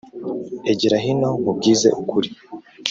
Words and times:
Egera 0.71 0.97
hino 1.03 1.29
nkubwize 1.39 1.89
ukuri 2.01 2.29